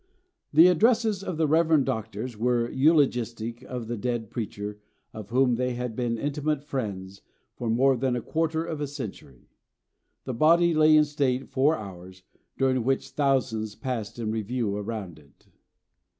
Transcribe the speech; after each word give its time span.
The 0.51 0.65
addresses 0.65 1.23
of 1.23 1.37
the 1.37 1.47
Reverend 1.47 1.85
Doctors 1.85 2.35
were 2.35 2.67
eulogistic 2.71 3.61
of 3.61 3.85
the 3.87 3.97
dead 3.97 4.31
preacher, 4.31 4.79
of 5.13 5.29
whom 5.29 5.57
they 5.57 5.75
had 5.75 5.95
been 5.95 6.17
intimate 6.17 6.63
friends 6.63 7.21
for 7.55 7.69
more 7.69 7.95
than 7.95 8.15
a 8.15 8.21
quarter 8.23 8.65
of 8.65 8.81
a 8.81 8.87
century. 8.87 9.47
The 10.23 10.33
body 10.33 10.73
lay 10.73 10.97
in 10.97 11.05
state 11.05 11.49
four 11.51 11.77
hours, 11.77 12.23
during 12.57 12.83
which 12.83 13.11
thousands 13.11 13.75
passed 13.75 14.17
in 14.17 14.31
review 14.31 14.75
around 14.75 15.19
it. 15.19 15.49